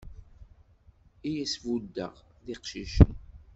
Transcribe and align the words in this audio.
I 1.29 1.31
as-buddeɣ 1.43 2.13
d 2.45 2.47
iqcicen. 2.53 3.11